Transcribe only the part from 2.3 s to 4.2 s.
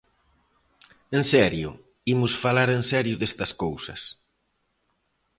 falar en serio destas cousas.